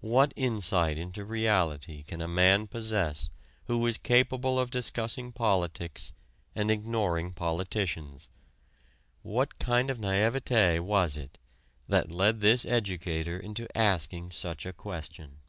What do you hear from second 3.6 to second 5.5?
who is capable of discussing